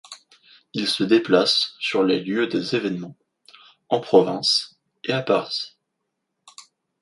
Il 0.73 0.87
se 0.87 1.03
déplace 1.03 1.75
sur 1.79 2.01
le 2.01 2.17
lieu 2.17 2.47
des 2.47 2.75
évènements, 2.75 3.15
en 3.89 3.99
province 3.99 4.79
et 5.03 5.13
à 5.13 5.21
Paris. 5.21 5.77